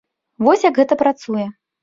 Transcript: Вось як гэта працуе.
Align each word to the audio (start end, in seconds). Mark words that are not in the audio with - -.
Вось 0.47 0.65
як 0.69 0.79
гэта 0.81 0.99
працуе. 1.03 1.47